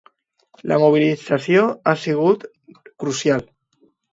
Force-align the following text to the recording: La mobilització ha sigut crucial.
La 0.71 0.77
mobilització 0.83 1.67
ha 1.91 1.95
sigut 2.07 2.49
crucial. 3.05 3.49